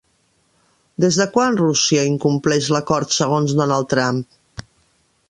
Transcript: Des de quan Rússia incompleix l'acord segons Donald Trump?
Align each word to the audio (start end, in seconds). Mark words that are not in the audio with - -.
Des 1.05 1.19
de 1.19 1.27
quan 1.35 1.59
Rússia 1.61 2.07
incompleix 2.13 2.71
l'acord 2.77 3.15
segons 3.19 3.55
Donald 3.61 3.93
Trump? 3.93 4.27